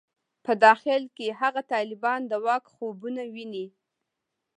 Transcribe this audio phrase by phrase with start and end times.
[0.45, 3.65] په داخل کې هغه طالبان د واک خوبونه ویني.